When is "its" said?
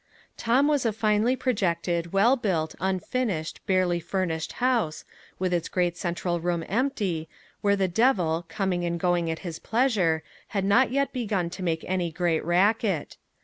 5.53-5.69